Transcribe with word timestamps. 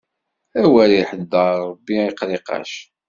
Awer 0.61 0.89
iḥeddaṛ 1.01 1.55
Ṛebbi 1.71 1.95
i 2.07 2.11
qiriqac. 2.17 2.73